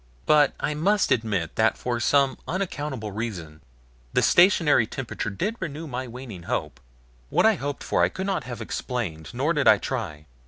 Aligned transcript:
But 0.25 0.53
I 0.59 0.73
must 0.73 1.11
admit 1.11 1.57
that 1.57 1.77
for 1.77 1.99
some 1.99 2.39
unaccountable 2.47 3.11
reason 3.11 3.61
the 4.13 4.23
stationary 4.23 4.87
temperature 4.87 5.29
did 5.29 5.57
renew 5.59 5.85
my 5.85 6.07
waning 6.07 6.41
hope. 6.49 6.79
What 7.29 7.45
I 7.45 7.53
hoped 7.53 7.83
for 7.83 8.01
I 8.01 8.09
could 8.09 8.25
not 8.25 8.45
have 8.45 8.61
explained, 8.63 9.29
nor 9.31 9.53
did 9.53 9.67
I 9.67 9.77
try. 9.77 10.25